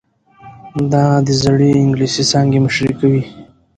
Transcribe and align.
دا 0.91 1.05
د 1.25 1.29
زړې 1.43 1.71
انګلیسي 1.83 2.23
څانګې 2.31 2.59
مشري 2.65 2.93
کوي. 2.99 3.23